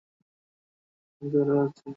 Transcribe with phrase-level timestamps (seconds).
[1.15, 1.87] শুনতে ভালোই লাগছে!